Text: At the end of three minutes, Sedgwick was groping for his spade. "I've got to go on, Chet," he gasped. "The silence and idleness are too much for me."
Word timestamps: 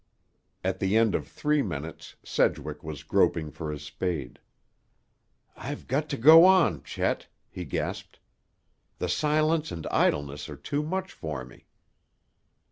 At 0.63 0.79
the 0.79 0.97
end 0.97 1.13
of 1.13 1.27
three 1.27 1.61
minutes, 1.61 2.15
Sedgwick 2.23 2.83
was 2.83 3.03
groping 3.03 3.51
for 3.51 3.71
his 3.71 3.83
spade. 3.83 4.39
"I've 5.55 5.85
got 5.87 6.09
to 6.09 6.17
go 6.17 6.43
on, 6.43 6.81
Chet," 6.81 7.27
he 7.51 7.65
gasped. 7.65 8.17
"The 8.97 9.07
silence 9.07 9.71
and 9.71 9.85
idleness 9.91 10.49
are 10.49 10.55
too 10.57 10.81
much 10.81 11.11
for 11.13 11.45
me." 11.45 11.67